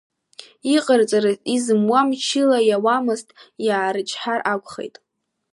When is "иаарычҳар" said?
3.65-4.39